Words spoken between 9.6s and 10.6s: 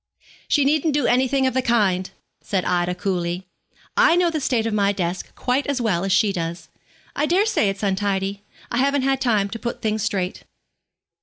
things straight.'